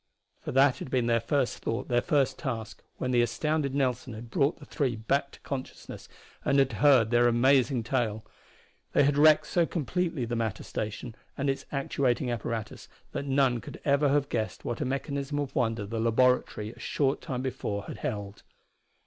[0.39, 4.31] For that had been their first thought, their first task, when the astounded Nelson had
[4.31, 6.09] brought the three back to consciousness
[6.43, 8.25] and had heard their amazing tale.
[8.93, 13.79] They had wrecked so completely the matter station and its actuating apparatus that none could
[13.85, 17.97] ever have guessed what a mechanism of wonder the laboratory a short time before had
[17.97, 18.41] held.